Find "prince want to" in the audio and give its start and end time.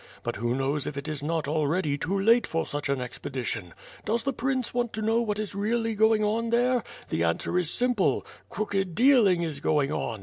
4.33-5.01